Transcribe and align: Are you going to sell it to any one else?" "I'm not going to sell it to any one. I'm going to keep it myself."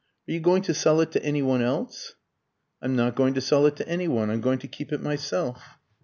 Are 0.27 0.31
you 0.31 0.39
going 0.39 0.63
to 0.63 0.73
sell 0.73 0.99
it 1.01 1.11
to 1.11 1.23
any 1.23 1.43
one 1.43 1.61
else?" 1.61 2.15
"I'm 2.81 2.95
not 2.95 3.13
going 3.13 3.35
to 3.35 3.39
sell 3.41 3.67
it 3.67 3.75
to 3.75 3.87
any 3.87 4.07
one. 4.07 4.31
I'm 4.31 4.41
going 4.41 4.57
to 4.57 4.67
keep 4.67 4.91
it 4.91 4.99
myself." 4.99 5.63